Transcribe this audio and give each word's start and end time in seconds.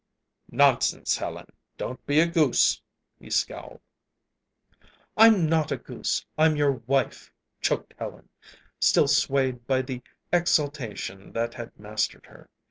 "Nonsense, 0.49 1.17
Helen, 1.17 1.45
don't 1.77 2.03
be 2.07 2.19
a 2.19 2.25
goose!" 2.25 2.81
he 3.19 3.29
scowled. 3.29 3.81
"I'm 5.15 5.45
not 5.47 5.71
a 5.71 5.77
goose. 5.77 6.25
I'm 6.39 6.55
your 6.55 6.71
wife," 6.87 7.31
choked 7.61 7.93
Helen, 7.99 8.29
still 8.79 9.07
swayed 9.07 9.67
by 9.67 9.83
the 9.83 10.01
exaltation 10.33 11.33
that 11.33 11.53
had 11.53 11.77
mastered 11.79 12.25
her. 12.25 12.49